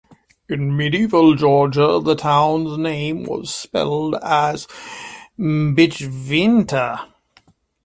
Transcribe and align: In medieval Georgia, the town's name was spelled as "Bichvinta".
In 0.49 0.75
medieval 0.75 1.35
Georgia, 1.35 1.99
the 2.03 2.15
town's 2.15 2.75
name 2.75 3.21
was 3.23 3.53
spelled 3.53 4.15
as 4.23 4.67
"Bichvinta". 5.37 7.05